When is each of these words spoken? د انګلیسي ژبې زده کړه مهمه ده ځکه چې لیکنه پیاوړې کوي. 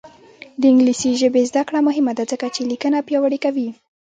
د 0.61 0.63
انګلیسي 0.71 1.09
ژبې 1.21 1.43
زده 1.49 1.61
کړه 1.67 1.79
مهمه 1.87 2.13
ده 2.17 2.23
ځکه 2.31 2.45
چې 2.55 2.61
لیکنه 2.71 2.97
پیاوړې 3.07 3.39
کوي. 3.45 3.69